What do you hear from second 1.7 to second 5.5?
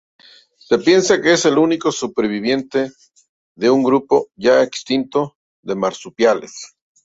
superviviente de un grupo ya extinto